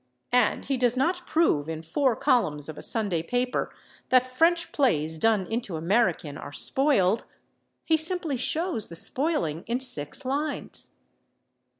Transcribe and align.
And 0.33 0.65
he 0.65 0.77
does 0.77 0.97
not 0.97 1.27
prove 1.27 1.69
in 1.69 1.83
four 1.83 2.15
columns 2.15 2.67
of 2.67 2.75
a 2.75 2.81
Sunday 2.81 3.21
paper 3.21 3.71
that 4.09 4.25
French 4.25 4.71
plays 4.71 5.19
done 5.19 5.45
into 5.45 5.75
American 5.75 6.39
are 6.39 6.51
spoiled; 6.51 7.25
he 7.85 7.97
simply 7.97 8.35
shows 8.35 8.87
the 8.87 8.95
spoiling 8.95 9.63
in 9.67 9.79
six 9.79 10.25
lines. 10.25 10.95